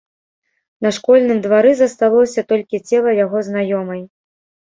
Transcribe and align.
На 0.85 0.89
школьным 0.97 1.41
двары 1.45 1.73
засталося 1.81 2.45
толькі 2.53 2.77
цела 2.93 3.11
яго 3.25 3.37
знаёмай. 3.51 4.01